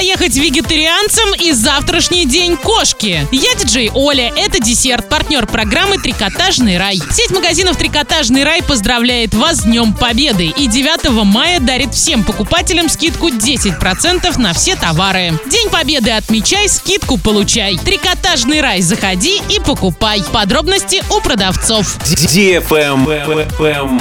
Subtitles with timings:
[0.00, 3.28] поехать вегетарианцам и завтрашний день кошки.
[3.30, 6.98] Я диджей Оля, это десерт, партнер программы «Трикотажный рай».
[7.10, 12.88] Сеть магазинов «Трикотажный рай» поздравляет вас с Днем Победы и 9 мая дарит всем покупателям
[12.88, 15.38] скидку 10% на все товары.
[15.44, 17.76] День Победы отмечай, скидку получай.
[17.76, 20.22] «Трикотажный рай» заходи и покупай.
[20.32, 21.98] Подробности у продавцов.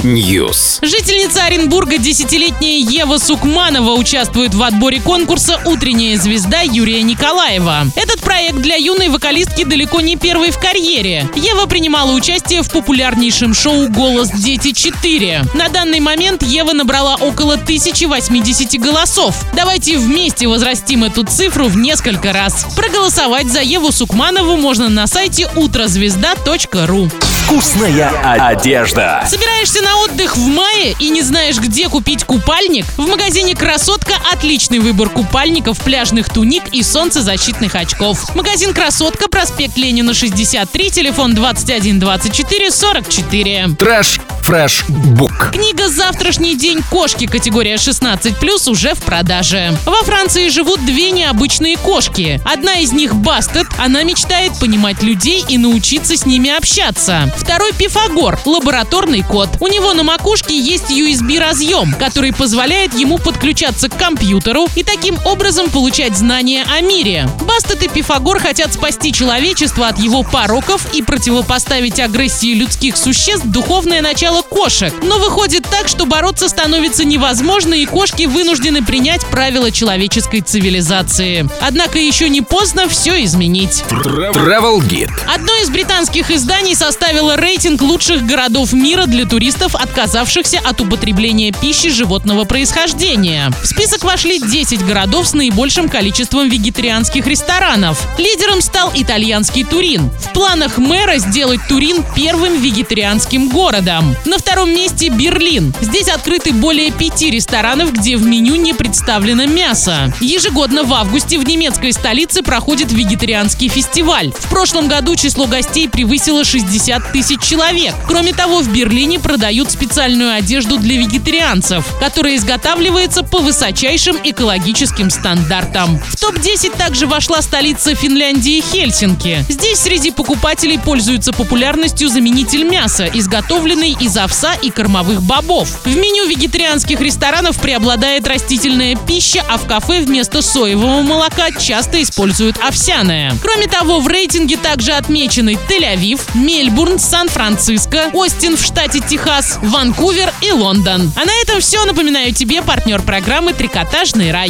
[0.03, 0.79] News.
[0.81, 5.59] Жительница Оренбурга, десятилетняя Ева Сукманова, участвует в отборе конкурса
[5.89, 7.87] «Утренняя звезда» Юрия Николаева.
[7.95, 11.27] Этот проект для юной вокалистки далеко не первый в карьере.
[11.35, 15.57] Ева принимала участие в популярнейшем шоу «Голос дети 4».
[15.57, 19.35] На данный момент Ева набрала около 1080 голосов.
[19.55, 22.67] Давайте вместе возрастим эту цифру в несколько раз.
[22.75, 27.09] Проголосовать за Еву Сукманову можно на сайте утрозвезда.ру.
[27.49, 29.23] Вкусная одежда.
[29.27, 32.85] Собираешься на отдых в мае и не знаешь, где купить купальник?
[32.95, 38.35] В магазине «Красотка» отличный выбор купальников, пляжных туник и солнцезащитных очков.
[38.35, 43.69] Магазин «Красотка», проспект Ленина, 63, телефон 21 24 44.
[43.79, 44.19] Трэш
[44.49, 45.51] Фрэш Бук.
[45.51, 49.77] Книга «Завтрашний день кошки» категория 16+, уже в продаже.
[49.85, 52.41] Во Франции живут две необычные кошки.
[52.51, 57.31] Одна из них Бастет, она мечтает понимать людей и научиться с ними общаться.
[57.37, 59.49] Второй Пифагор, лабораторный кот.
[59.59, 65.69] У него на макушке есть USB-разъем, который позволяет ему подключаться к компьютеру и таким образом
[65.69, 67.29] получать знания о мире.
[67.45, 74.01] Бастет и Пифагор хотят спасти человечество от его пороков и противопоставить агрессии людских существ духовное
[74.01, 74.93] начало кошек.
[75.03, 81.47] Но выходит так, что бороться становится невозможно, и кошки вынуждены принять правила человеческой цивилизации.
[81.61, 83.83] Однако еще не поздно все изменить.
[83.89, 85.11] Travel Guide.
[85.27, 91.89] Одно из британских изданий составило рейтинг лучших городов мира для туристов, отказавшихся от употребления пищи
[91.89, 93.51] животного происхождения.
[93.61, 98.01] В список вошли 10 городов с наибольшим количеством вегетарианских ресторанов.
[98.17, 100.09] Лидером стал итальянский Турин.
[100.09, 104.15] В планах мэра сделать Турин первым вегетарианским городом.
[104.29, 105.73] На втором месте Берлин.
[105.81, 110.13] Здесь открыты более пяти ресторанов, где в меню не представлено мясо.
[110.21, 114.31] Ежегодно в августе в немецкой столице проходит вегетарианский фестиваль.
[114.31, 117.95] В прошлом году число гостей превысило 60 тысяч человек.
[118.07, 125.99] Кроме того, в Берлине продают специальную одежду для вегетарианцев, которая изготавливается по высочайшим экологическим стандартам.
[126.07, 129.43] В топ-10 также вошла столица Финляндии Хельсинки.
[129.49, 135.69] Здесь среди покупателей пользуется популярностью заменитель мяса, изготовленный из овса и кормовых бобов.
[135.85, 142.57] В меню вегетарианских ресторанов преобладает растительная пища, а в кафе вместо соевого молока часто используют
[142.57, 143.31] овсяное.
[143.43, 150.51] Кроме того, в рейтинге также отмечены Тель-Авив, Мельбурн, Сан-Франциско, Остин в штате Техас, Ванкувер и
[150.51, 151.11] Лондон.
[151.15, 151.85] А на этом все.
[151.85, 154.47] Напоминаю тебе партнер программы «Трикотажный рай».